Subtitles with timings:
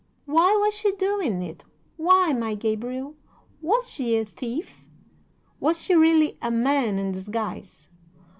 [0.25, 1.63] "'Why was she doing it?
[1.95, 3.13] why, my Gabriel?
[3.61, 4.89] Was she a thief?
[5.59, 7.87] Was she really a man in disguise?